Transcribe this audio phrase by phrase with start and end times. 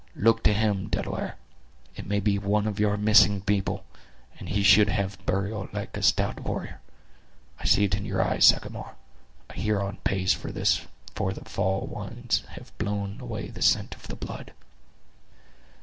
[0.15, 1.35] Look to him, Delaware;
[1.95, 3.85] it may be one of your missing people;
[4.39, 6.81] and he should have burial like a stout warrior.
[7.59, 8.95] I see it in your eye, Sagamore;
[9.51, 14.07] a Huron pays for this, afore the fall winds have blown away the scent of
[14.07, 14.53] the blood!"